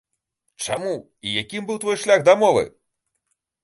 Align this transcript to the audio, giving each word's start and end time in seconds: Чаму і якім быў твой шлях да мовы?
Чаму 0.67 0.93
і 1.27 1.35
якім 1.43 1.61
быў 1.69 1.77
твой 1.87 1.97
шлях 2.07 2.19
да 2.31 2.39
мовы? 2.45 2.69